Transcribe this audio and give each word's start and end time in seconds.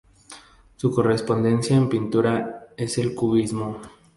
Su 0.77 0.89
correspondencia 0.89 1.75
en 1.77 1.87
pintura 1.87 2.69
es 2.75 2.97
el 2.97 3.13
cubismo. 3.13 3.79